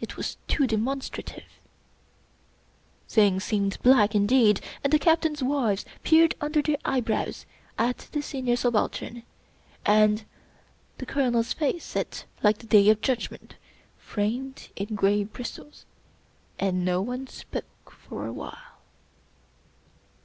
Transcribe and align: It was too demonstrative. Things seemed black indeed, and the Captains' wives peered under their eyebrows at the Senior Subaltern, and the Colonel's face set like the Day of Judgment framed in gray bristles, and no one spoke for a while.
It 0.00 0.16
was 0.16 0.36
too 0.46 0.68
demonstrative. 0.68 1.58
Things 3.08 3.42
seemed 3.42 3.82
black 3.82 4.14
indeed, 4.14 4.60
and 4.84 4.92
the 4.92 4.98
Captains' 5.00 5.42
wives 5.42 5.84
peered 6.04 6.36
under 6.40 6.62
their 6.62 6.76
eyebrows 6.84 7.46
at 7.76 8.08
the 8.12 8.22
Senior 8.22 8.54
Subaltern, 8.54 9.24
and 9.84 10.24
the 10.98 11.04
Colonel's 11.06 11.52
face 11.52 11.82
set 11.84 12.26
like 12.44 12.58
the 12.58 12.68
Day 12.68 12.88
of 12.90 13.00
Judgment 13.00 13.56
framed 13.98 14.68
in 14.76 14.94
gray 14.94 15.24
bristles, 15.24 15.84
and 16.60 16.84
no 16.84 17.02
one 17.02 17.26
spoke 17.26 17.90
for 17.90 18.24
a 18.24 18.32
while. 18.32 18.78